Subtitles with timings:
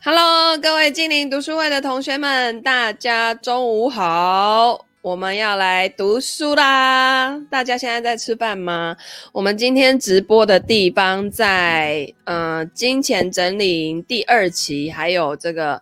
[0.00, 4.87] Hello，各位精灵读书会的同学们，大家中午好。
[5.00, 7.40] 我们要来读书啦！
[7.48, 8.96] 大家现在在吃饭吗？
[9.32, 15.80] 我们今天直播的地方在呃金钱整理营第二期，还有这个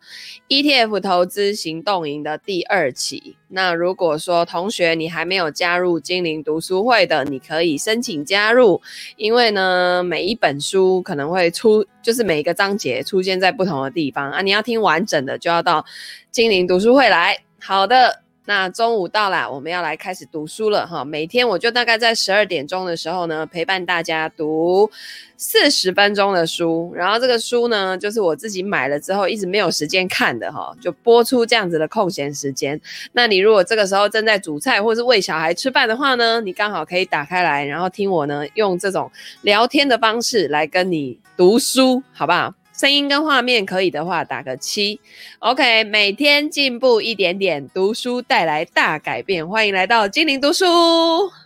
[0.51, 3.37] ETF 投资行动营的第二期。
[3.49, 8.83] 那如果说同学你还没有加入精灵读书会的，你可以申请加入，
[9.17, 14.43] 因为呢每一本书可能会出，就是每一个章节出现在不同的地方啊。
[14.43, 15.83] 你要听完整的，就要到
[16.31, 17.39] 精灵读书会来。
[17.59, 18.26] 好的。
[18.47, 21.05] 那中午到了，我们要来开始读书了哈。
[21.05, 24.91] 每天我就大概在十二点钟的时候呢，陪伴大家读
[25.37, 26.93] 四十分钟的书。
[26.95, 32.81] 然后这个书呢，就是我自己买了之后一直没有时间看的哈，就播出这样子的空闲时间。
[33.13, 39.11] 那你如果这个时候正在煮菜或是喂小孩吃饭的话呢，你刚好可以打开来，然后听我呢用这种
[39.43, 42.55] 聊天的方式来跟你读书，好不好？
[42.79, 45.01] 声音跟画面可以的话，打个七。
[45.39, 49.49] OK，每天进步一点点，读书带来大改变。
[49.49, 50.67] 欢迎来到精灵读书。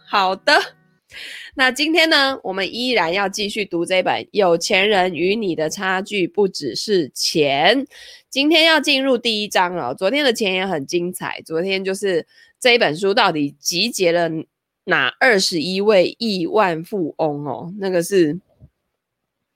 [0.09, 0.61] 好的，
[1.55, 7.83] 那今天呢，我们依然要继续读这本《有钱人与你的差距不只是钱》。
[8.29, 9.95] 今天要进入第一章了。
[9.95, 11.41] 昨天的钱也很精彩。
[11.47, 12.27] 昨天就是
[12.59, 14.29] 这一本书到底集结了
[14.87, 17.73] 哪二十一位亿万富翁哦？
[17.79, 18.41] 那个是。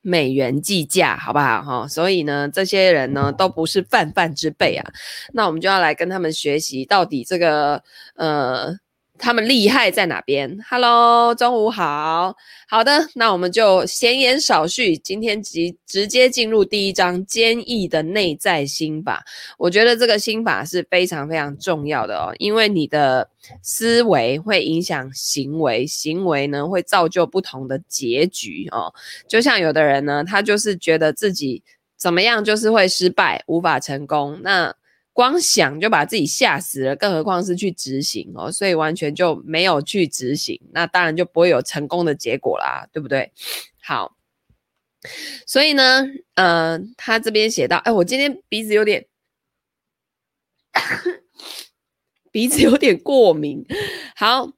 [0.04, 1.88] 美元计价，好不好哈？
[1.88, 4.92] 所以呢，这些人呢都不是泛泛之辈啊。
[5.32, 7.82] 那我们就要来跟他们学习，到底这个
[8.14, 8.78] 呃。
[9.16, 12.34] 他们厉害在哪边？Hello，中午好。
[12.68, 19.24] 好的，那我们就闲言少叙，今天直直接进入第一章坚毅的内在心法。
[19.56, 23.30] 我觉得这个心法是非常非常重要的哦，因为你的
[23.62, 28.92] 思维会影响行为，行为呢会造就不同的结局哦。
[29.28, 31.62] 就像有的人呢，他就是觉得自己
[31.96, 34.40] 怎么样就是会失败，无法成功。
[34.42, 34.74] 那
[35.14, 43.32] 光想就把自己吓死了，更何况是去执行哦，所以完全就没有去执行，那当然就不会有成功的结果啦，对不对？
[43.80, 44.16] 好，
[45.46, 46.04] 所以呢，
[46.34, 49.06] 呃，他这边写到，哎，我今天鼻子有点，
[52.30, 53.64] 鼻子有点过敏，
[54.16, 54.52] 好。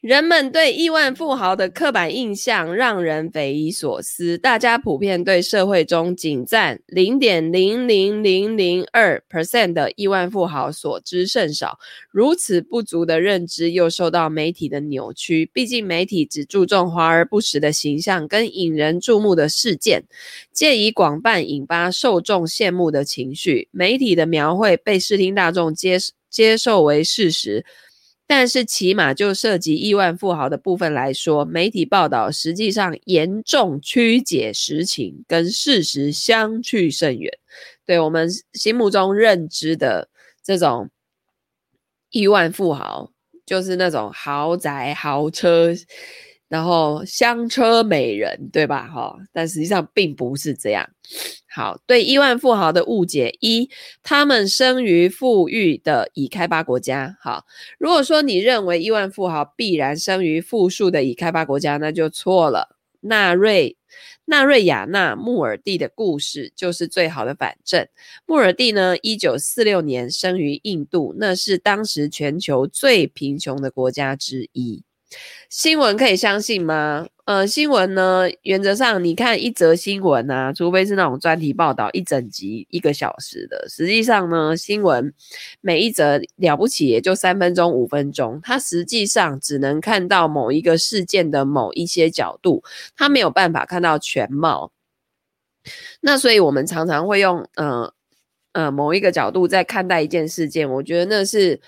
[0.00, 4.38] 人们对亿万富豪的刻板印象让人匪夷所思。
[4.38, 11.78] 大家普遍对社会中仅占零点零零零零二 percent 的亿万富豪所知甚少。
[12.10, 15.50] 如此不足的认知又受到媒体的扭曲。
[15.52, 20.04] 毕竟媒体只注重华而不实的形象跟引人注目的事件，
[20.50, 23.68] 借以广泛引发受众羡慕的情绪。
[23.70, 25.98] 媒体的描绘被视听大众接
[26.30, 27.66] 接受为事实。
[28.32, 37.36] 但是，起码就涉及亿万富豪的部分来说，媒体报道实际上严重曲解实情，跟事实相去甚远。
[37.84, 40.08] 对我们心目中认知的
[40.44, 40.90] 这种
[42.10, 43.10] 亿万富豪，
[43.44, 45.74] 就是那种豪宅、豪车。
[46.46, 48.86] 然后香车美人，对吧？
[48.86, 50.88] 哈，但实际上并不是这样。
[51.52, 53.68] 好，对亿万富豪的误解一，
[54.04, 57.16] 他们生于富裕的已开发国家。
[57.20, 57.44] 好，
[57.76, 62.76] 如果说你认为亿万富豪必然生于富庶的已开发国家，那就错了。
[63.00, 63.76] 纳瑞
[64.26, 67.88] 纳瑞亚纳穆尔蒂的故事就是最好的反证。
[68.26, 74.84] 穆尔蒂呢，一九四六年生于印度，那是当时全球最贫穷的国家之一。
[75.48, 77.08] 新闻可以相信吗？
[77.30, 83.68] 呃，新闻呢，原则上你看一则新闻啊，除非是那种专题报道，一整集一个小时的。
[83.68, 85.14] 实际上呢，新闻
[85.60, 92.64] 每一则了不起也就三分钟、五分钟，它实际上只能看到某一个事件的某一些角度，
[92.96, 94.72] 它没有办法看到全貌。
[96.00, 97.94] 那所以我们常常会用呃
[98.54, 101.60] 呃某一个角度在看待一件事件，我觉得那是。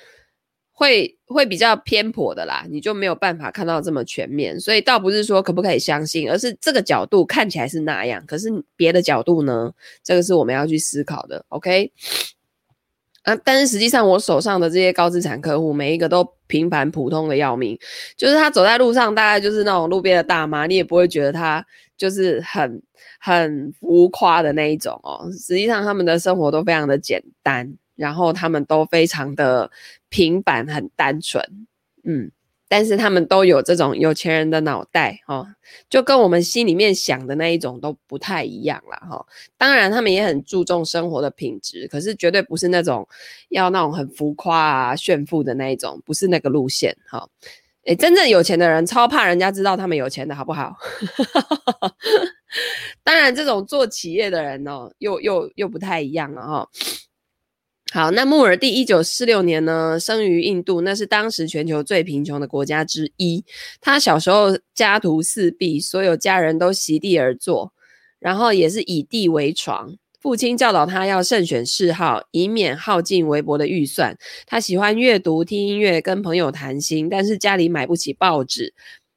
[0.82, 9.72] 会会比较偏颇的啦，你就没有办法看到这么全面，所以倒不是说可不可以相信，而是这个角度看起来是那样，可是别的角度呢？
[10.02, 11.92] 这个是我们要去思考的，OK？
[13.22, 17.78] 啊，但是实际上我手上的这些高资产客户，每一个都平凡普通的要命，
[18.16, 21.64] 就是他走在路上，大概就是那种路边的大妈，你也不会觉得他
[21.96, 22.82] 就是很
[23.20, 25.30] 很浮夸的那一种哦。
[25.30, 27.72] 实际上他们的生活都非常的简单。
[28.02, 29.70] 然后他们都非常的
[30.08, 31.40] 平凡，很单纯，
[32.02, 32.32] 嗯，
[32.66, 35.46] 但是他们都有这种有钱人的脑袋，哦，
[35.88, 39.24] 就跟我们心里面想的那一种都不太一样了，哈、
[39.56, 43.06] 当然，他们也很注重生活的品质，可是绝对不是那种
[43.50, 47.28] 要那种很浮夸啊、炫富的那一种，不是那个路线，哈、哦。
[47.84, 50.76] 诶，真正有钱的人超怕人家知道他们有钱的，好不好？
[53.02, 56.68] 当然，这种做企业的人哦，又又又不太一样了哈、
[57.92, 63.44] 好，那穆尔蒂一九四六年呢，生于印度，那是当时全球最贫穷的国家之一。
[63.82, 67.74] 他小时候家徒四壁，所有家人都席地而坐，
[68.18, 69.94] 然后也是以地为床。
[70.18, 74.16] 父亲教导他要慎选嗜好，以免耗尽微薄的预算。
[74.46, 78.72] 他喜欢阅读、听音乐、跟朋友谈心，但是家里买不起报纸。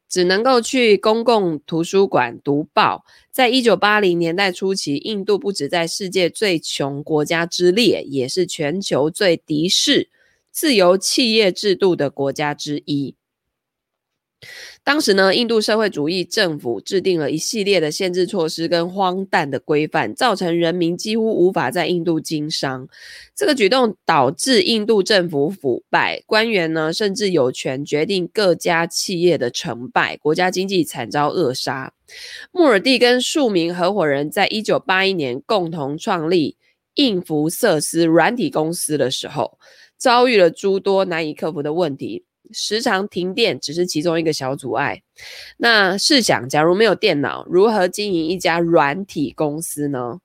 [0.07, 3.05] 只能够去公共图书馆读报。
[3.31, 10.09] 在一九八零年代初期，印度不止在世界最穷国家之列，也是全球最敌视
[10.51, 13.15] 自由企业制度的国家之一。
[14.83, 22.87] 当时呢，印度社会主义政府制定了一系列的限制措施跟荒诞的规范，造成人民几乎无法在印度经商。
[23.35, 31.93] 这个举动导致印度政府腐败，官员呢甚至有权决定各家企业的成败，国家经济惨遭扼杀。
[32.51, 36.55] 穆尔蒂跟数名合伙人在一九八一年共同创立
[36.93, 39.57] 印福瑟斯软体公司的时候，
[39.97, 42.23] 遭遇了诸多难以克服的问题。
[42.51, 45.01] 时常停电只是其中一个小阻碍。
[45.57, 50.19] 那试想，假如没有电脑，如何经营一家软体公司呢？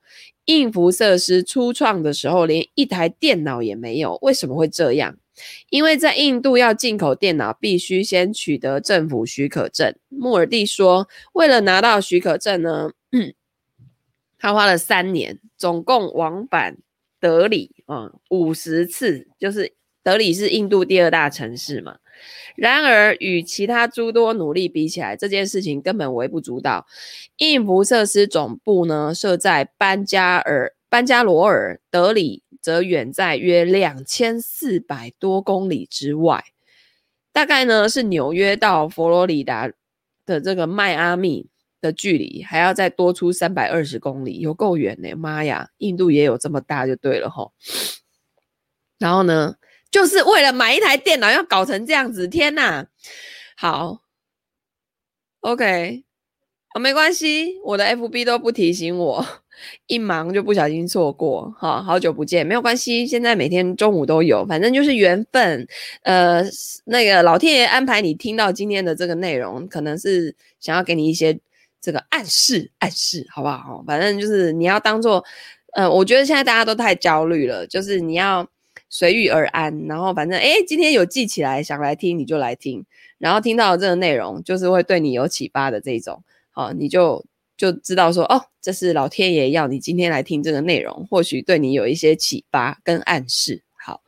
[0.45, 4.17] 印福瑟斯初创的时候，连一台电脑也没有。
[4.21, 5.17] 为什么会这样？
[5.69, 9.95] 因为在印度要进口电脑，必须先取得政府许可证。
[10.09, 12.91] 穆尔蒂说，为了拿到许可证呢，
[14.37, 16.77] 他花了三年，总共往返
[17.19, 21.97] 德里，嗯，五十次，就是德里是印度第二大城市嘛。
[22.55, 26.85] 然而，与其他诸多努力比起来，这件事情根本微不足道。
[27.37, 36.43] 印福瑟斯总部呢设在班加尔、班加罗尔，德里则远在约两千四百多公里之外，
[37.31, 39.71] 大概呢是纽约到佛罗里达
[40.25, 41.47] 的这个迈阿密
[41.79, 45.15] 的距离，还要再多出三百二十公里，有够远呢！
[45.15, 47.53] 妈呀，印度也有这么大就对了吼。
[48.99, 49.55] 然后呢？
[49.91, 52.87] 就是为了买一台电脑，要搞成这样子，天哪！
[53.57, 53.99] 好
[55.41, 56.03] ，OK，
[56.73, 59.23] 哦，没关系，我的 FB 都不提醒我，
[59.87, 65.67] 一忙就不小心错过，好，好久不见，没有关系，现在每天中午都有，反正就是缘分。
[66.03, 66.41] 呃，
[66.85, 71.37] 那个老天爷安排你听到今天的这个内容，可能是想要给你一些
[71.81, 73.83] 这个暗示，暗示，好不好？
[73.85, 75.23] 反正就是你要当做，
[75.73, 78.47] 呃，我觉得现在大家都太焦虑了，就是你要。
[78.91, 82.85] 随遇而安，然后反正诶，今天有记起来想来听你就来听，
[83.17, 86.21] 然后听到这个内容就是会对你有启发的这种，
[86.51, 93.63] 好，你就就知道说哦，这是老天爷要你今天来听这个内容，或许对你有一些启发跟暗示。
[93.83, 94.03] 好，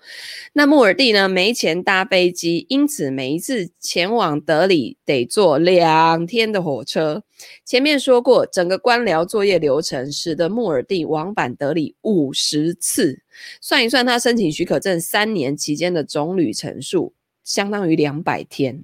[0.54, 7.24] 那穆尔蒂呢，没钱搭飞机，因此每一次前往德里得坐两天的火车。
[7.66, 13.24] 前面说过，整个官僚作业流程使得穆尔蒂往返德里五十次，
[13.60, 18.84] 算一算他申请许可证三年期间的总旅程数，相当于两百天。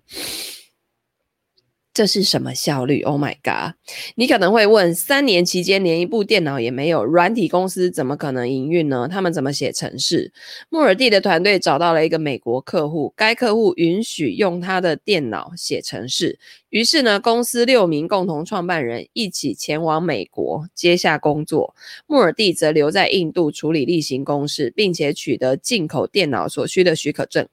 [2.00, 3.76] 这是什么效率？Oh my god！
[4.16, 9.10] 你可能会问：三年期间连一部电脑也没有，软体公司怎么可能营运呢？
[9.12, 10.32] 他们怎么写程式？
[10.70, 16.40] 穆尔蒂的团队找到了一个美国客户，该客户允许用他的电脑写程式。
[16.70, 21.76] 于是呢，公司六名共同创办人一起前往美国接下工作，
[22.08, 27.46] 穆尔蒂则留在印度处理例行公事，并且取得进口电脑所需的许可证。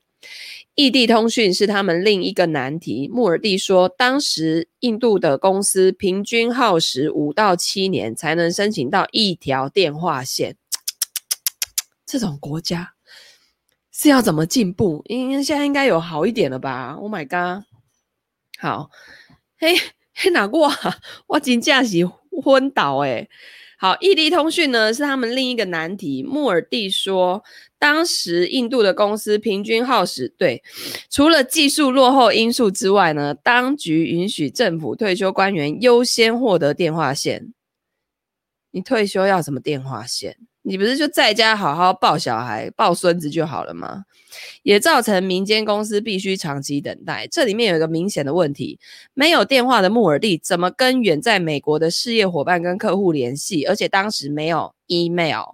[0.74, 3.08] 异地通讯是他们另一个难题。
[3.08, 10.56] 穆尔蒂说，当时印度的公司平均耗时五到七年才能申请到一条电话线。
[12.04, 12.92] 这种国家
[13.90, 15.02] 是要怎么进步？
[15.06, 17.64] 因为现在应该有好一点了吧？Oh my god！
[18.58, 18.90] 好，
[19.58, 19.74] 嘿，
[20.14, 20.98] 嘿，哪过啊？
[21.26, 22.06] 我真的是
[22.42, 23.28] 昏倒诶。
[23.78, 26.22] 好，异地通讯呢是他们另一个难题。
[26.22, 27.42] 穆尔蒂说，
[27.86, 30.60] 当时印度的公司平均耗时，对，
[31.08, 37.54] 除了技术落后因素之外呢，当局允许政府退休官员优先获得电话线。
[38.72, 40.36] 你退休要什么电话线？
[40.62, 44.02] 你不是就在家好好抱小孩、抱孙子就好了吗？
[44.64, 47.28] 也造成民间公司必须长期等待。
[47.30, 48.80] 这里面有一个明显的问题：
[49.14, 53.64] 没有电话的穆尔蒂怎么跟远在美国的事业伙伴跟客户联系？
[53.64, 55.44] 而且当时没有 email。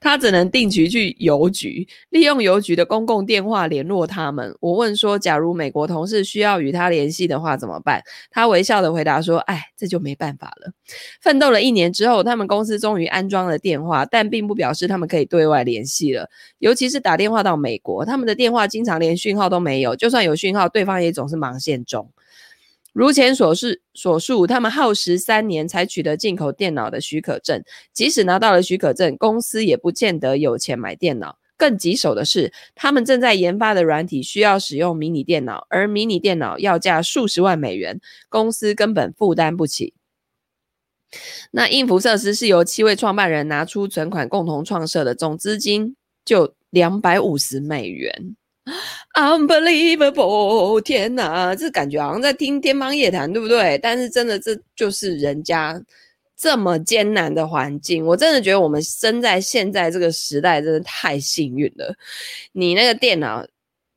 [0.00, 4.54] 他只能定期去邮局，利用邮局的公共电话联络他们。
[4.60, 8.02] 我问说，假如美国同事需要与他联系的话怎么办？
[8.30, 10.72] 他微笑的回答说：“哎，这就没办法了。”
[11.20, 16.28] 奋斗了一年之后，他们公司终于安装了电话，但并不表示他们可以对外联系了。
[16.58, 22.10] 尤其是打电话到美国，他们的电话经常连讯号都没有，就算有讯号，对方也总是忙线中。
[22.92, 27.62] 如前所示所述，他们耗时三年才取得进口电脑的许可证。
[27.92, 31.38] 即使拿到了许可证，公司也不见得有钱买电脑。
[31.56, 39.92] 更棘手的是，他们正在研发的软体需要使用迷你电脑，而迷你电脑要价数十万美元，公司根本负担不起。
[41.50, 48.36] 那应福设施是由七位创办人拿出存款共同创设的，总资金就两百五十美元。
[49.14, 50.80] Unbelievable！
[50.80, 53.78] 天哪，这感觉好像在听天方夜谭，对不对？
[53.78, 55.80] 但是真的，这就是人家
[56.36, 58.04] 这么艰难的环境。
[58.06, 61.94] 我真的觉得我们生在现在这个时代，真的太幸运了。
[62.52, 63.44] 你那个电脑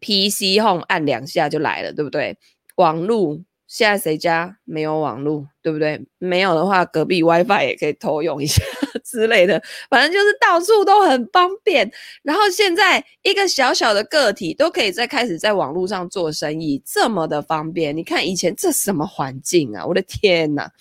[0.02, 2.38] PC Home 按两下就来了，对不对？
[2.76, 3.40] 网络。
[3.74, 6.00] 现在谁家没有网络，对不对？
[6.20, 8.64] 没有的话，隔壁 WiFi 也可以偷用一下
[9.04, 9.60] 之类的。
[9.90, 11.92] 反正就是到处都很方便。
[12.22, 17.98] 然后现在一个小小的个体都可以在开始在网络上做生意，这么的方便。
[17.98, 19.84] 你看以前这什么环境啊？
[19.88, 20.72] 我的天哪！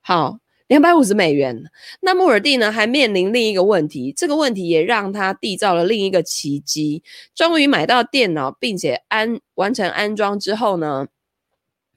[0.00, 1.70] 好，两百五十美元。
[2.00, 7.04] 那穆尔蒂呢，还面临另一个问题，这个问题也让他缔造了另一个奇迹。
[7.32, 11.06] 终于买到电脑，并且安完成安装之后呢，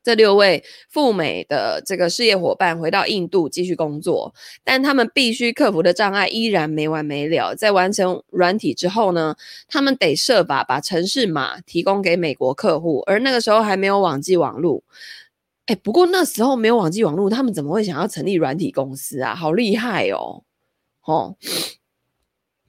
[0.04, 7.54] 这六位赴美的这个事业伙伴回到印度继续工作，但他们必须克服的障碍依然没完没了。
[7.54, 9.36] 在完成软体之后呢，
[9.68, 14.84] 他们得设法把程式码提供给美国客户，而那个时候还没有网际网路。
[15.68, 19.36] 哎，不过那时候没有网际网路，他们怎么会想要成立软体公司啊？
[19.36, 20.44] 好厉害哦！
[21.04, 21.36] 哦，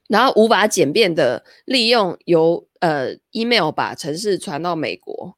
[0.07, 5.35] 然后无法简便的利用由呃 email 把程式传到美国，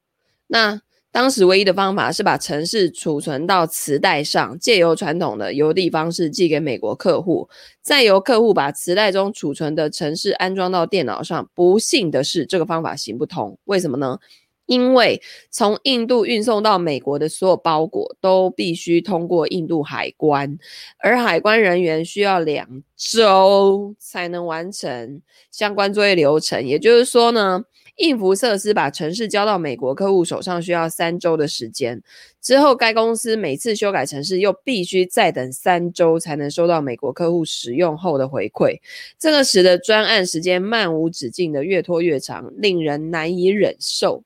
[0.48, 0.82] 那。
[1.16, 7.48] 当时唯一的方法是把城市储存到磁带上，借由传统的邮递方式寄给美国客户，
[7.80, 11.48] 再由客户把磁带中储存的城市安装到电脑上。
[11.54, 13.58] 不幸的是，这个方法行不通。
[13.64, 14.18] 为什么呢？
[14.66, 20.58] 因为从印度运送到美国的所有包裹都必须通过印度海关，
[20.98, 26.66] 而海关人员需要两周才能完成相关作业流程。
[26.66, 27.62] 也就是说呢，
[27.96, 32.02] 应福设施把城市交到美国客户手上需要三周的时间，
[32.42, 38.78] 之后该公司每次修改城市又必须再等三周才能收到美国客户使用后的回馈，
[39.18, 44.22] 这个使得专案时间漫无止境的越拖越长，令人难以忍受。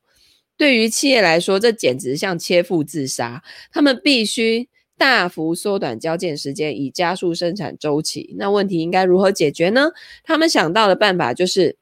[0.57, 8.35] 对于企业来说，这简直像切腹自杀，他们必须大幅缩短交件时间，以加速生产周期。
[8.37, 9.93] 那问题应该如何解决呢？
[10.25, 11.77] 他们想到的办法就是。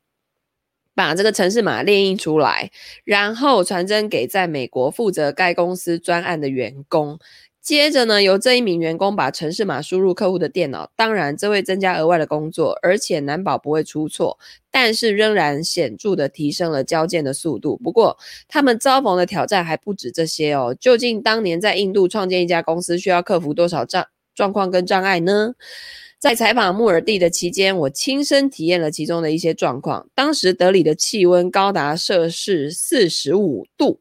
[0.99, 2.73] 把这个城市码列印出来，
[3.05, 7.21] 然后传真给在美国负责该公司专案的员工。
[7.63, 10.91] 接着呢，由这一名员工把城市码输入客户的电脑。
[10.97, 14.41] 当然，这会增加额外的工作，而且难保不会出错。
[14.73, 17.77] 但是仍然显著的提升了交件的速度。
[17.77, 20.77] 不过，他们遭逢的挑战还不止这些哦。
[20.81, 25.55] 究竟当年在印度创建一家公司需要克服多少障状况跟障碍呢？
[26.19, 30.09] 在采访穆尔蒂的期间，我亲身体验了其中的一些状况。
[30.17, 34.01] 当时德里的气温高达摄氏四十五度，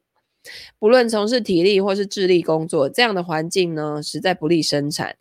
[0.79, 5.15] 不论从事体力或是智力工作，这样的环境呢，实在不利生产。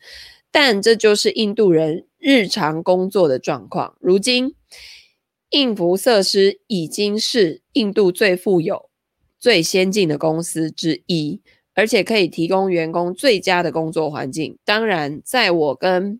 [0.51, 3.95] 但这就是印度人日常工作的状况。
[4.01, 4.55] 如今，
[5.51, 8.89] 应福设施已经是印度最富有、
[9.39, 11.43] 最先进的公司之一，
[11.75, 14.57] 而且可以提供员工最佳的工作环境。
[14.65, 16.19] 当然，在我跟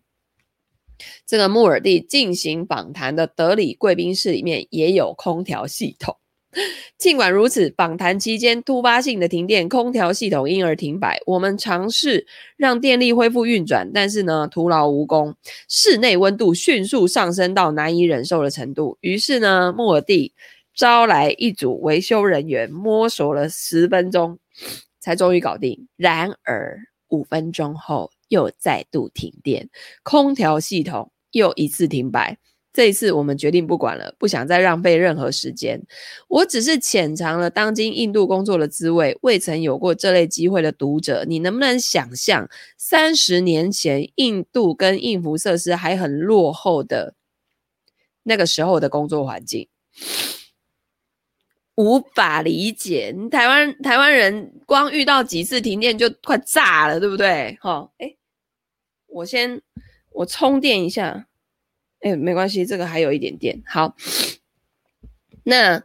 [1.25, 6.17] 这个穆尔蒂进行访谈的德里贵宾室里面也有空调系统。
[6.97, 11.19] 尽管如此，访谈期间突发性的停电，空调系统因而停摆。
[11.27, 12.25] 我们尝试
[12.55, 15.35] 让电力恢复运转，但是呢，徒劳无功。
[15.67, 18.97] 室内温度迅速上升到难以忍受的程度。
[19.01, 20.33] 于是呢，穆尔蒂
[20.73, 24.39] 招来一组维修人员，摸索了十分钟，
[24.99, 25.87] 才终于搞定。
[25.95, 29.69] 然而五分钟后，又再度停电，
[30.03, 32.37] 空调系统又一次停摆。
[32.73, 35.81] 这一次，我们决定不管了，不想再浪费任何时间。
[36.27, 47.15] 我只是浅尝了当今印度工作的滋味，未曾有过这类机会的读者，你能不能想象三十年前印度跟应福设施还很落后的
[48.21, 49.67] 那个时候的工作环境？
[51.77, 57.55] 无法理解，台湾台湾人光遇到几次停电就快炸了，对不对？
[57.61, 58.17] 哈，诶，
[59.05, 59.61] 我先
[60.11, 61.27] 我充电一下，
[62.01, 63.61] 诶，没关系，这个还有一点电。
[63.67, 63.95] 好，
[65.43, 65.83] 那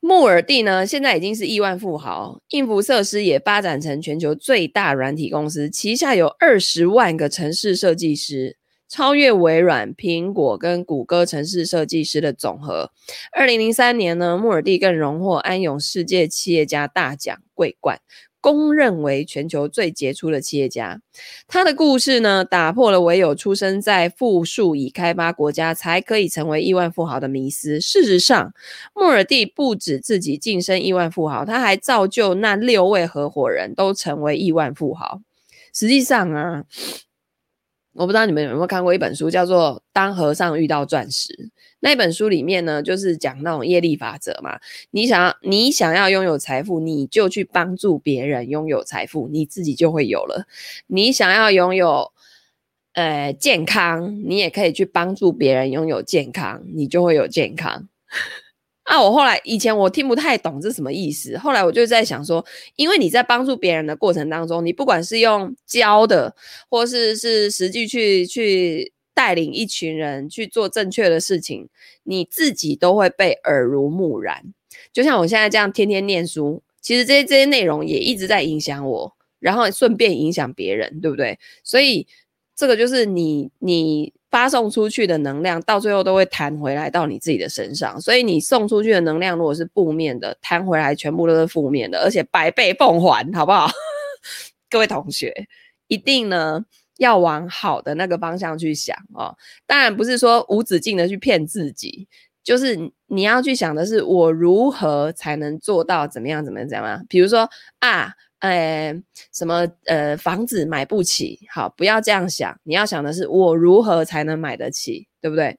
[0.00, 0.84] 穆尔蒂呢？
[0.84, 8.56] 现在已经是亿万富豪，应福设施也发展成全球最大软体公司，旗下有二十万个城市设计师。
[8.90, 12.90] 超越微软、苹果跟谷歌城市设计师的总和。
[13.32, 18.00] 二零零三年呢，穆尔蒂更荣获安永世界企业家大奖桂冠。
[18.42, 21.02] 公认为全球最杰出的企业家。
[21.46, 27.78] 他的故事呢，打破了唯有出生在富庶已开发国家才可以成为亿万富豪的迷思。
[27.78, 28.54] 事实上，
[28.94, 35.20] 莫尔蒂不止自己晋升亿万富豪，他还造就那六位合伙人都成为亿万富豪。
[35.74, 36.64] 实际上啊。
[37.92, 41.32] 我不知道你们有没有看过一本书，叫做《当和尚遇到钻石》。
[41.80, 44.60] 那本书里面呢，就是讲那种业力法则嘛。
[44.90, 50.46] 你想要，你想要拥有财富，你就去帮助别人拥有财富，你自己就会有了。
[50.86, 52.12] 你想要拥有，
[52.92, 57.88] 呃，健康，你也可以去帮助别人拥有健康，你就会有健康。
[58.90, 59.00] 啊！
[59.00, 62.44] 我后来以前我听不太懂这什么意思，后来我就在想说，
[62.74, 66.34] 因为你在帮助别人的过程当中，你不管是用教的，
[66.68, 71.68] 或是是实际去去带领一群人去做正确的事情，
[72.02, 74.52] 你自己都会被耳濡目染。
[74.92, 81.38] 就像我现在这样天天念书，其实这些这些内容也一直在影响我，然后顺便影响别人，对不对？
[81.62, 82.08] 所以
[82.56, 84.12] 这个就是你你。
[84.30, 88.00] 发送出去的能量，到最后都会弹回来到你自己的身上。
[88.00, 93.68] 所以你送出去的能量，如果是负面的，弹回来全部都是负面的，而且百倍奉还，好不好？
[94.70, 95.34] 各位同学，
[95.88, 96.64] 一定呢
[96.98, 99.36] 要往好的那个方向去想哦。
[99.66, 102.06] 当然不是说无止境的去骗自己，
[102.44, 107.04] 就是你要去想的是，我如何才能做到怎么样，怎么样，怎么样？
[107.08, 107.48] 比如说
[107.80, 108.14] 啊。
[108.40, 108.94] 呃，
[109.32, 112.58] 什么呃，房子买不起，好，不要这样想。
[112.64, 115.58] 你要想的是，我如何才能买得起，对不对？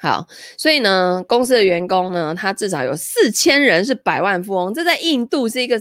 [0.00, 0.26] 好，
[0.58, 5.80] 所以呢，公司的员工呢，他至少有四千人是百万富翁，这在印度是一个，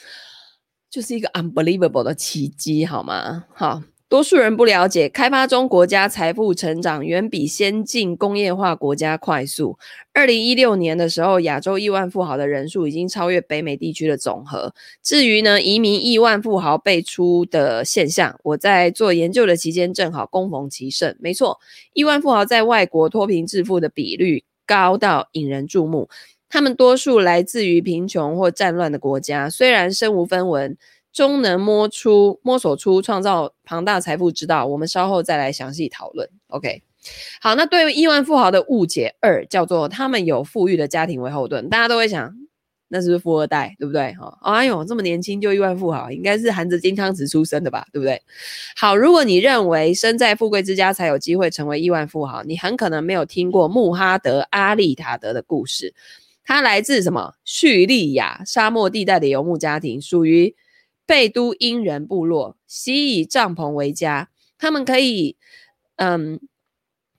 [0.88, 3.46] 就是一个 unbelievable 的奇迹，好吗？
[3.54, 3.82] 好。
[4.12, 9.78] 多数人不了解，开发中国家财富成长远比先进工业化国家快速。
[10.12, 14.74] 二零一六年的时候，亚洲亿万富豪的人数已经超越北美地区的总和。
[15.02, 21.16] 至于呢，移民亿万富豪辈出的现象，我在做研究的期间正好恭逢其盛。
[21.18, 21.58] 没错，
[21.94, 26.10] 亿万富豪在外国脱贫致富的比率高到引人注目。
[26.50, 30.76] 他们多数来自于贫穷或战乱的国家，虽然身无分文。
[31.12, 34.66] 终能摸出、摸索出创造庞大财富之道。
[34.66, 36.28] 我们稍后再来详细讨论。
[36.48, 36.82] OK，
[37.40, 42.34] 好，那对于亿万富豪的误解二叫做他们有富裕的家庭为后盾，大家都会想，
[42.88, 44.12] 那是不是富二代，对不对？
[44.14, 48.20] 哈、哦，哎呦，这么年轻就亿万富豪，应该是含着金汤匙出生的吧，对不对？
[48.76, 55.94] 好，如果你认为身在富贵之家才有机会成为亿万富豪，你很可能没有听过穆哈德·阿利塔德的故事。
[56.44, 57.34] 他来自什么？
[57.44, 60.54] 叙利亚沙漠地带的游牧家庭，属于。
[61.12, 65.36] 贝都因人部落习以帐篷为家，他们可以，
[65.96, 66.40] 嗯，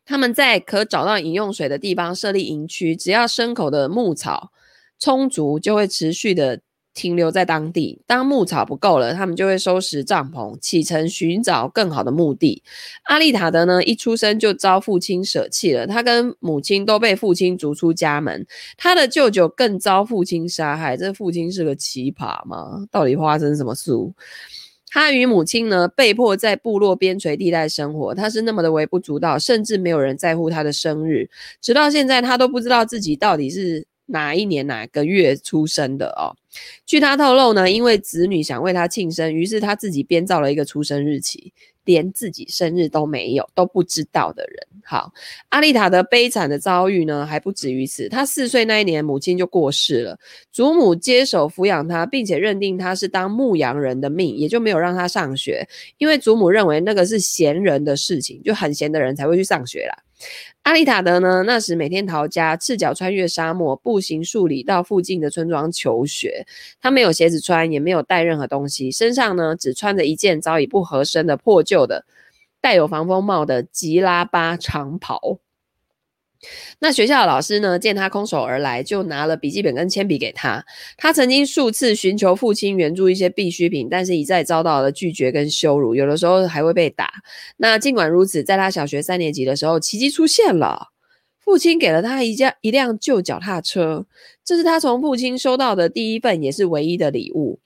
[0.04, 4.52] 他们在可找到饮用水的地方设立营区，只要牲口的牧草
[4.98, 6.62] 充足，就会持续的。
[6.94, 12.62] 停留在当地，当牧草不够了，他们就会收拾帐篷，启程寻找更好的牧地。
[13.06, 18.46] 阿丽塔德呢，一出生就遭父亲舍弃了，他跟母亲都被父亲逐出家门。
[18.78, 22.86] 他的舅舅更遭父亲杀害，这父亲是个奇葩吗？
[22.92, 23.92] 到底发生什么事？
[24.92, 31.28] 他与母亲呢，被迫在部落边陲地带生活，他是那么的微不足道，甚至没有人在乎他的生日，
[31.60, 33.88] 直到现在，他都不知道自己到底是。
[34.14, 36.32] 哪一年哪个月出生的哦？
[36.86, 41.52] 据他透露呢，因为子女想为他庆生，于是他自己编造了一个出生日期，
[41.84, 44.68] 连自己生日都没有，都不知道的人。
[44.86, 45.12] 好，
[45.50, 48.08] 阿丽塔的悲惨的遭遇呢，还不止于此。
[48.08, 50.20] 他四岁那一年，母亲就过世了，
[50.52, 59.98] 祖母接手抚养他，并且认定他是当牧羊人的命，也就没有让他上学，因为祖母认为那个是闲人的事情，就很闲的人才会去上学啦。
[60.64, 66.46] 阿里塔德呢，那时每天逃家，赤脚穿越沙漠，步行数里到附近的村庄求学。
[66.82, 72.06] 他没有鞋子穿，也没有带任何东西，身上呢只穿着一件早已不合身的破旧的、
[72.62, 75.40] 带有防风帽的吉拉巴长袍。
[76.80, 80.64] 那学校的老师呢，见他空手而来，就拿了笔记本跟铅笔给他。
[80.98, 87.12] 他曾经数次寻求父亲援助一些必需品，但是一再遭到了拒绝跟羞辱，有的时候还会被打。
[87.58, 90.90] 那尽管如此，在他小学三年级的时候，奇迹出现了，
[91.40, 94.06] 父亲给了他一架一辆旧脚踏车，
[94.44, 97.60] 这是他从父亲收到的第一份也是唯一的礼物。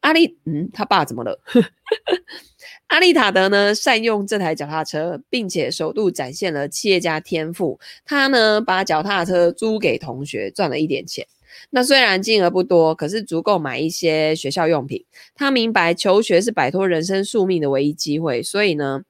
[0.00, 1.40] 阿丽，嗯，他爸怎么了？
[2.94, 7.76] 阿利塔德呢，善用这台脚踏车，并且首度展现了企业家天赋。
[8.04, 11.26] 他呢，把脚踏车租给同学，赚了一点钱。
[11.70, 15.04] 那虽然金额不多，可是足够买一些学校用品。
[15.34, 19.02] 他明白求学是摆脱人生宿命的唯一机会，所以呢，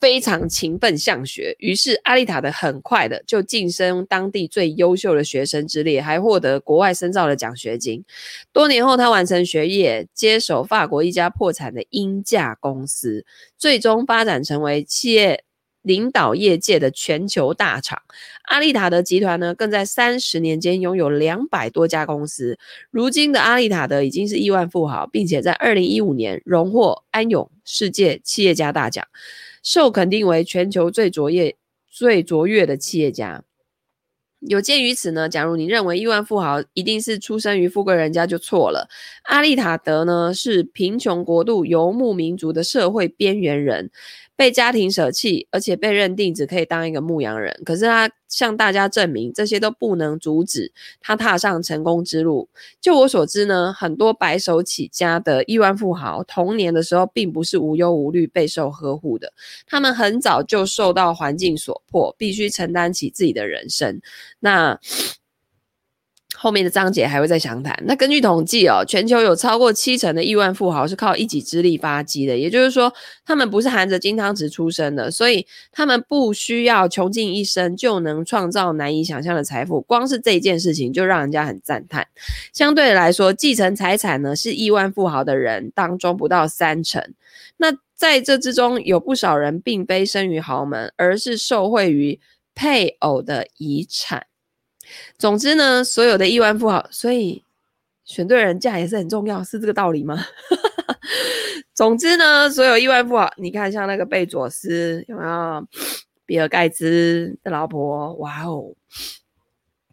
[0.00, 8.02] 非常勤奋向学，于是阿丽塔德很快的就晋升当地最优秀的学生之列，还获得国外深造的奖学金。
[8.50, 13.26] 多年后，他完成学业，接手法国一家破产的英价公司，
[13.58, 15.44] 最终发展成为企业
[15.82, 18.00] 领导业界的全球大厂。
[18.44, 22.58] 阿丽塔德集团呢，更在三十年间拥有两百多家公司。
[22.90, 29.06] 如今的阿丽塔德已经是亿万富豪，并且在二零一五年荣获安永世界企业家大奖。
[29.62, 31.56] 受肯定为全球最卓越、
[31.90, 33.44] 最卓越的企业家。
[34.40, 38.88] 有鉴于此呢，假如你认为亿万富豪一定是出生于富贵人家，就错了。
[39.24, 43.90] 阿丽塔德呢，是贫穷国度游牧民族的社会边缘人。
[44.40, 47.60] 被家庭舍弃，而且被认定只可以当一个牧羊人。
[47.62, 52.48] 可是他向大家证明，这些都不能阻止他踏上成功之路。
[52.80, 59.30] 就我所知呢，很多白手起家的亿万富豪，童年的时候并不是无忧无虑、备受呵护的。
[59.66, 64.00] 他们很早就受到环境所迫，必须承担起自己的人生。
[64.38, 64.80] 那。
[66.42, 67.78] 后面的章节还会再详谈。
[67.84, 72.90] 那根据统计哦，全球有超过七成的亿万富豪是靠一己之力发迹的，也就是说，
[73.26, 79.82] 他们不是含着金汤匙出生的，所以他们不需要穷尽一生就能创造难以想象的财富。
[79.82, 82.06] 光是这件事情就让人家很赞叹。
[82.54, 87.04] 相对来说，继承财产呢是亿万富豪的人当中不到三成。
[87.58, 92.18] 那在这之中，有不少人并非生于豪门，而是受惠于
[92.54, 94.24] 配偶的遗产。
[95.18, 97.44] 总之呢，所有的亿万富豪，所以
[98.04, 100.24] 选对人嫁也是很重要，是这个道理吗？
[101.74, 105.66] 总之呢，所有亿万富豪，你看像那个贝佐斯有没有？
[106.26, 108.72] 比尔盖茨的老婆，哇哦！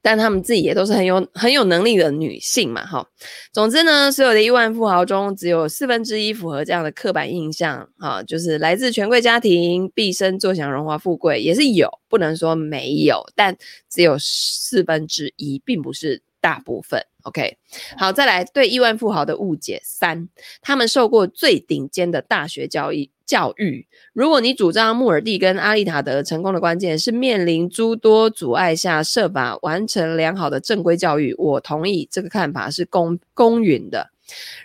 [0.02, 3.06] 但他们自己也都是很有很有能力的女性嘛，哈。
[3.52, 13.58] 总之呢，所有的亿万富豪中，只有四分之一符合这样的刻板印象，哈，就是来自权贵家庭，毕生坐享荣华富贵，也是有，不能说没有，但
[13.90, 17.04] 只有四分之一，并不是大部分。
[17.24, 17.58] OK，
[17.98, 20.30] 好，再来对亿万富豪的误解三，
[20.62, 23.10] 他们受过最顶尖的大学教育。
[23.28, 34.10] 教育，如果你主张穆尔蒂跟阿丽塔德成功的关键是面临诸多阻碍下设法完成良好的正规教育，我同意这个看法是公公允的。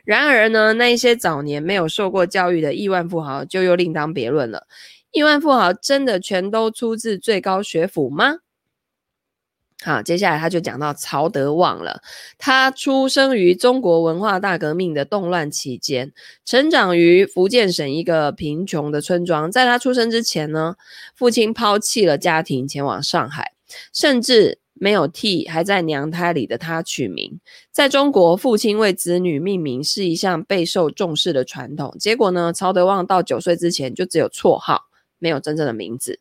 [0.04, 4.66] 然而呢，那一些早年没有受过教育的亿万富豪就又另当别论了。
[5.10, 8.36] 亿万富豪真的全都出自最高学府吗？
[9.84, 12.00] 好，接下来他就讲到曹德旺了。
[12.38, 16.12] 他出生于中国文化大革命的动乱期间，
[16.44, 19.50] 成长于福建省一个贫穷的村庄。
[19.50, 20.76] 在他出生之前呢，
[21.16, 23.52] 父亲抛弃了家庭，前往上海，
[23.92, 27.40] 甚至没有替还在娘胎里的他取名。
[27.72, 31.94] 在中国，父亲为子女命名是一项备受重视的传统。
[31.98, 34.82] 结果呢，曹德旺到九岁之前就只有绰号，
[35.18, 36.20] 没有真正的名字。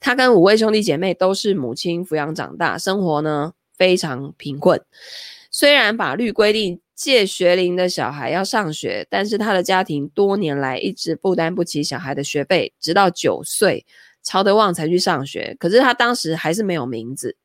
[0.00, 4.80] 他跟五位兄弟姐妹都是母亲抚养长大，生活呢非常贫困。
[5.50, 13.86] 虽然法律规定借学龄的小孩要上学，但是他的家庭多年来一直负担不起小孩的学费，直到九岁，
[14.22, 15.56] 曹德旺才去上学。
[15.58, 17.36] 可是他当时还是没有名字。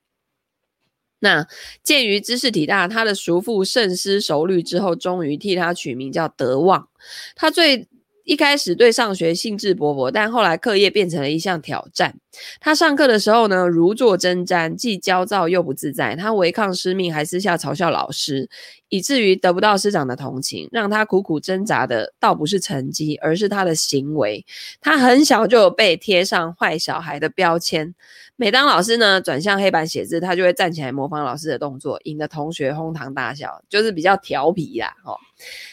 [1.20, 1.48] 那
[1.82, 6.90] 鉴于知识体大，他的叔父慎思熟虑之后，终于替他取名叫德旺。
[7.34, 7.88] 他最
[8.24, 12.16] 一开始对上学兴致勃勃，但后来课业变成了一项挑战。
[12.60, 16.16] 他上课的时候呢，如坐针毡，既焦躁又不自在。
[16.16, 18.50] 他违抗师命，还私下嘲笑老师，
[18.94, 20.70] 以至于得不到师长的同情。
[20.72, 24.46] 让他苦苦挣扎的，倒不是成绩，而是他的行为。
[24.80, 27.96] 他很小就有被贴上坏小孩的标签。
[28.36, 34.94] 每当老师呢转向黑板写字，他就会站起来模仿老师的动作，引得同学哄堂大笑，就是比较调皮啦。
[35.04, 35.18] 哦，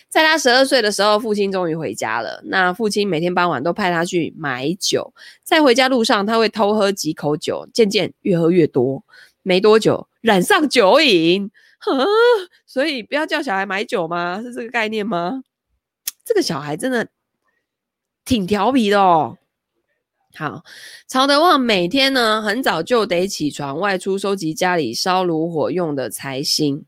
[0.09, 2.41] 在他十二岁的时候，父亲终于回家了。
[2.47, 5.13] 那父亲每天傍晚都派他去买酒，
[5.45, 9.05] 在回家路上，他会偷喝几口酒，渐渐越喝越多。
[9.43, 11.51] 没多久，染上酒瘾，
[12.67, 14.41] 所以不要叫小孩买酒吗？
[14.43, 15.43] 是这个概念吗？
[16.25, 17.09] 这个小孩真的
[18.25, 19.39] 挺调皮的哦。
[20.37, 20.63] 好，
[21.09, 26.85] 曹德旺每天呢很早就得起床，外出收集家里烧炉火用的柴薪，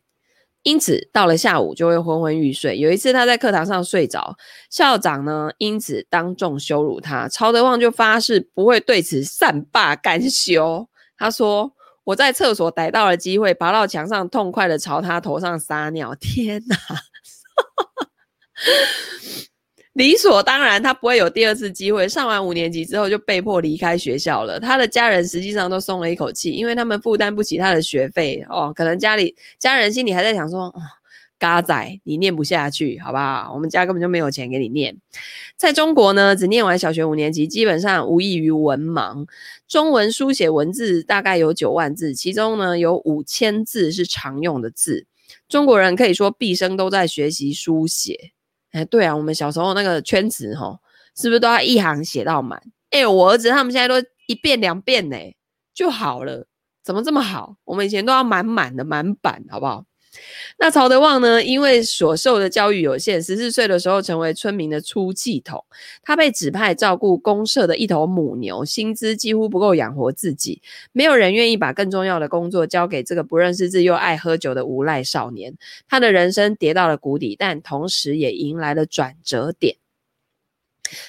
[0.63, 2.79] 因此到了下午就会昏昏欲睡。
[2.79, 4.37] 有一次他在课堂上睡着，
[4.71, 10.89] 校长呢因此当众羞辱他，曹德旺就发誓不会对此善罢甘休。
[11.17, 11.73] 他说
[12.05, 16.77] ：“我在厕所逮到了机会，爬到墙上，痛快的朝他头上撒尿。”天哪！
[19.95, 22.09] 理所当然，他不会有第二次机会。
[22.09, 24.59] 上完五年级之后，就被迫离开学校了。
[24.59, 28.73] 他的家人实际上都松了一口气，因为他们负担不起他的学费哦。
[28.75, 30.75] 可能家里家人心里还在想说：哦，
[31.43, 33.51] 嘎仔，你念不下去，好不好？
[33.53, 34.97] 我们家根本就没有钱给你念。
[35.57, 39.27] 在中国呢，只念完小学五年级，基本上无异于文盲。
[39.67, 45.09] 中文书写文字大概有九万字，其中呢有五千字是常用的字。
[45.49, 48.31] 中国人可以说毕生都在学习书写。
[48.71, 50.79] 哎，对啊，我们小时候那个圈子吼，
[51.17, 52.63] 是不是都要一行写到满？
[52.91, 55.17] 哎，我儿子他们现在都一遍两遍呢
[55.75, 56.47] 就好了，
[56.85, 57.57] 怎么这么好？
[57.65, 59.85] 我们以前都要满满的满版，好不好？
[60.59, 61.43] 那曹德旺呢？
[61.43, 65.65] 因为所受的教育有限，十四岁的时候成为村民的出气筒。
[66.03, 70.61] 他被指派照顾公社的一头母牛，薪资几乎不够养活自己。
[70.93, 75.57] 没有人愿意把更重要的工作交给这个不认识字又爱喝酒的无赖少年。
[75.89, 79.82] 他的人生跌到了谷底，但同时也迎来了转折点。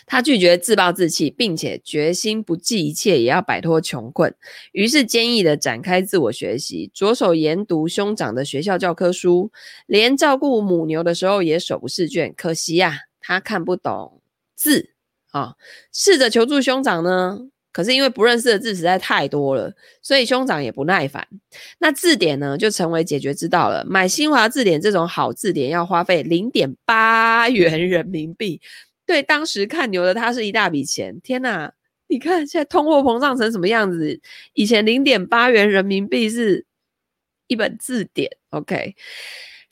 [0.06, 4.34] 他拒绝自暴自弃，并且决心不计一切也要摆脱穷困。
[4.72, 9.52] 于是坚毅地展开自我学习，着手研读兄长的学校教科书，
[9.88, 12.34] 连照顾母牛的时候也手不释卷。
[12.36, 14.22] 可惜呀、他看不懂
[14.56, 14.90] 字
[15.32, 15.56] 啊，
[15.92, 17.40] 试着求助兄长呢，
[17.72, 21.28] 可是因为不认识的字实在太多了，所以兄长也不耐烦。
[21.80, 23.84] 那字典呢，就成为解决之道了。
[23.86, 28.62] 买新华字典这种好字典要花费零点八元人民币。
[29.06, 31.74] 对当时看牛的他是一大笔钱，天哪！
[32.08, 34.20] 你看现在通货膨胀成什么样子？
[34.54, 36.66] 以前零点八元人民币是
[37.48, 38.96] 一本字典，OK。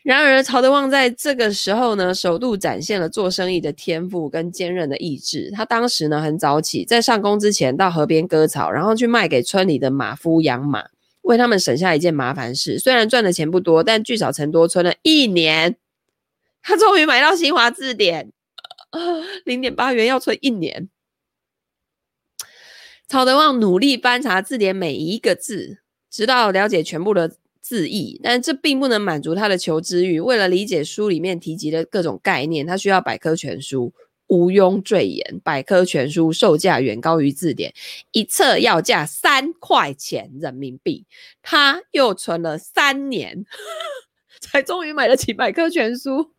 [0.04, 5.52] 然而曹德旺在这个时候呢，首度展现了做生意的天赋跟坚韧的意志。
[5.52, 10.86] 他当时呢很早起，在上工之前到河边割草，然后去卖给村里的马夫养马，
[11.22, 12.80] 为他们省下一件麻烦事。
[12.80, 15.76] 虽然赚的钱不多，但聚少成多，存了一年，
[16.64, 18.32] 他终于买到新华字典。
[19.46, 20.90] 零点八元要存一年。
[23.08, 28.18] 曹德旺努力翻查字典每一个字，直到了解全部的字义。
[28.24, 30.20] 但这并不能满足他的求知欲。
[30.20, 33.94] 为了理解书里面提及的各种概念，他需要百科全书，
[34.28, 35.42] 毋庸赘言。
[35.44, 37.74] 百科全书售价远高于字典，
[38.14, 41.06] 一册要价三块钱人民币。
[41.42, 43.46] 他又存了三年，
[44.40, 46.32] 才终于买得起百科全书。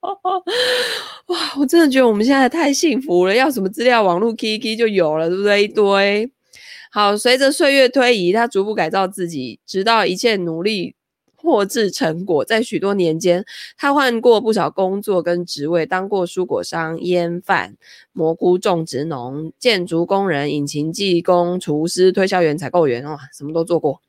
[0.00, 0.42] 哈
[1.28, 5.64] 哇，我真的觉得我们现在太幸福了，要什么资料，网络 K K 就有了，对不对？
[5.64, 6.30] 一堆。
[6.90, 10.94] 好，随着岁月推移，他逐步改造自己，直到一切努力
[11.36, 12.44] 获致成果。
[12.44, 13.44] 在许多年间，
[13.76, 17.76] 他换过不少工作跟职位，当过蔬果商、腌贩、
[18.12, 24.00] 蘑菇种植农、建筑工人、引擎技工、厨师、推销员、采购员，哇，什么都做过。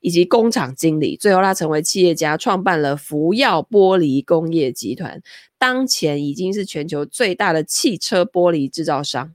[0.00, 5.22] 以及工厂经理，最后他成为企业家，创办了福耀玻璃工业集团，
[5.58, 9.34] 当前已经是全球最大的汽车玻璃制造商。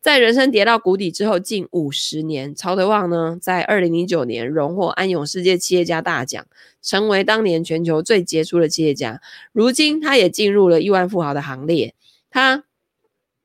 [0.00, 6.46] 在人生跌到谷底之后，近五十年，曹德旺呢，在二零零九年荣获安永世界企业家大奖，
[6.82, 9.20] 成为当年全球最杰出的企业家。
[9.52, 11.94] 如今，他也进入了亿万富豪的行列。
[12.30, 12.64] 他。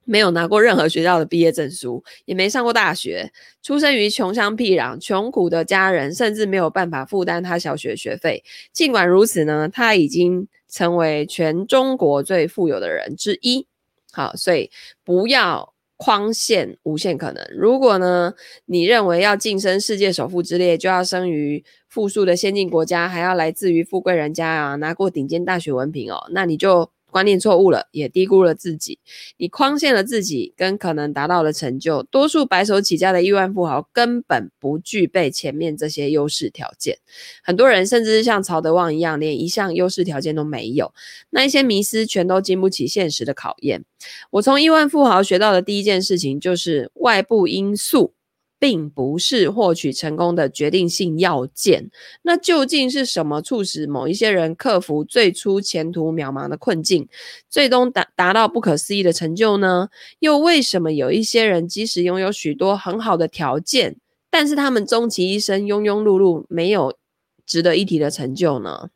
[0.07, 3.29] 没有拿过任何学校的毕业证书，也没上过大学，
[3.61, 8.41] 出生于穷乡僻壤，穷苦的家人甚至没有办法负担他小学学费。
[8.71, 13.67] 尽管如此呢，他已经成为全中国最富有的人之一。
[14.13, 14.71] 好，所以
[15.03, 17.45] 不要框限无限可能。
[17.51, 18.33] 如果呢，
[18.65, 26.89] 你认为要晋升世界首富之列，就要生于富庶的先进国家，还要来自于富贵人家啊，拿过顶尖大学文凭哦，那你就。
[27.17, 28.99] 观念错误了，也低估了自己。
[29.37, 32.03] 你框限了自己跟可能达到的成就。
[32.03, 36.99] 多数白手起家的亿万富豪根本不具备前面这些优势条件。
[37.41, 40.93] 很多人甚至是像曹德旺一样，连一项优势条件都没有。
[41.31, 43.83] 那一些迷思全都经不起现实的考验。
[44.29, 48.13] 我从亿万富豪学到的第一件事情就是外部因素。
[48.59, 51.91] 并不是获取成功的决定性要件。
[52.23, 57.07] 那究竟是什么促使某一些人克服最初前途渺茫的困境，
[57.49, 59.89] 最终达达到不可思议的成就呢？
[60.19, 63.97] 又为什么有一些人即使拥有许多很好的条件，
[64.31, 66.97] 但是他们终其一生庸庸碌碌，没有
[67.45, 68.89] 值得一提的成就呢？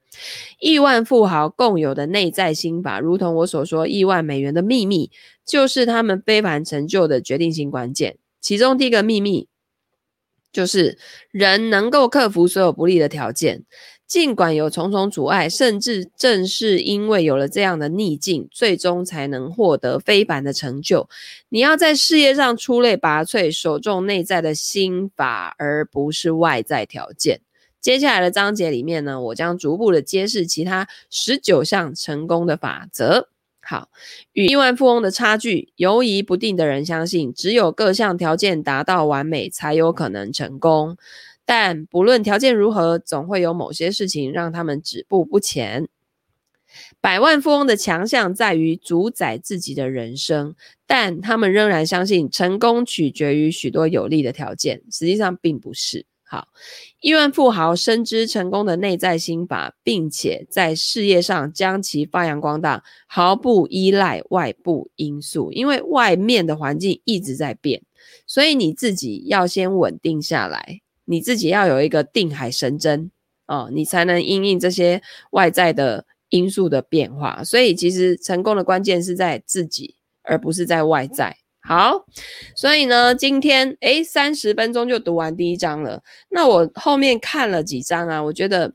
[0.59, 5.11] 亿万富豪共有的内在心法，如同我所说，亿万美元的秘密，
[5.45, 8.17] 就是他们非凡成就的决定性关键。
[8.41, 9.50] 其中第一个秘密。
[10.51, 10.97] 就是
[11.31, 13.63] 人能够克服所有不利的条件，
[14.05, 21.07] 尽管有重重阻碍，甚至正是因为有了这样的逆境，最终才能获得非凡的成就。
[21.49, 27.39] 你要在事业上出类拔萃，首重内在的心法，而不是外在条件。
[27.79, 33.29] 接下来的章节里面呢，我将逐步的揭示其他十九项成功的法则。
[33.63, 33.89] 好，
[34.33, 40.97] 与亿万富翁的差距，犹疑不定的人相信，只有各项条件达到完美，才有可能成功。
[41.45, 45.87] 但不论条件如何，总会有某些事情让他们止步不前。
[47.01, 50.55] 百万富翁的强项在于主宰自己的人生，
[50.87, 54.81] 但他们仍然相信成功取决于许多有利的条件。
[54.91, 56.05] 实际上并不是。
[56.31, 56.47] 好，
[57.01, 65.51] 亿万富豪深知成功的内在心法，并且在事业上将其发扬光大，毫不依赖外部因素。
[65.51, 67.83] 因为外面的环境一直在变，
[68.25, 73.11] 所以你自己要先稳定下来，你自己要有一个定海神针
[73.47, 77.43] 哦，你才能因应这些外在的因素的变化。
[77.43, 81.40] 所以，其实成功的关键是在自己，而不是在外在。
[81.63, 82.05] 好，
[82.55, 86.01] 所以呢，今天诶三十分钟就读完第一章了。
[86.29, 88.73] 那我后面看了几章啊，我觉得，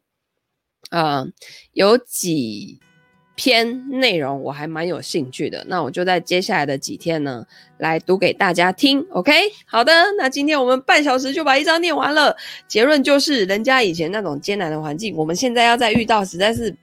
[0.90, 1.26] 呃，
[1.72, 2.78] 有几
[3.34, 5.64] 篇内容我还蛮有兴趣的。
[5.68, 7.44] 那我就在接下来的几天呢，
[7.78, 9.04] 来读给大家听。
[9.10, 9.32] OK，
[9.66, 12.36] 好的，那今天我们半小时就把一章念完了。
[12.68, 16.74] 结论就是，人家以前那种艰难的环境，我们现在要再遇到，实在是。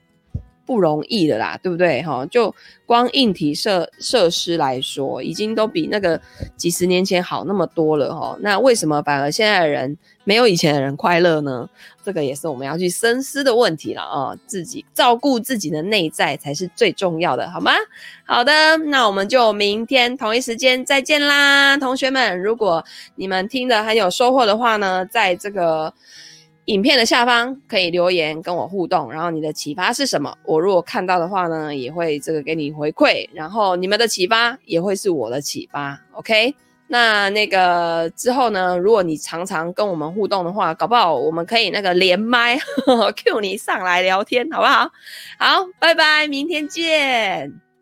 [0.65, 2.01] 不容易的啦，对不对？
[2.03, 2.53] 哈，就
[2.85, 6.19] 光硬体设设施来说，已经都比那个
[6.55, 8.37] 几十年前好那么多了哈。
[8.41, 11.69] 那为什么反而现在的人没有以前的人快乐呢？
[12.03, 14.35] 这个也是我们要去深思的问题了啊。
[14.45, 17.71] 自己照顾自己的内在才是最重要的，好吗？
[18.25, 22.41] 好的，那我们就明天同一时间再见啦，同学们。
[22.41, 22.83] 如果
[23.15, 25.93] 你们听得很有收获的话呢，在这个。
[26.65, 30.33] 影片的下方可以留言跟我互动，然后你的启发是什么？
[30.45, 35.99] 我如果看到的话呢，也会这个给你回馈，然后你们的启发也会是我的启发。
[36.13, 36.55] OK，
[36.87, 42.57] 那那个之后呢，如果你常常跟我们互动的话，搞不好我们可以那个连麦，
[43.17, 44.89] Q 你上来聊天，好不好？
[45.37, 47.72] 好，拜拜，明天见。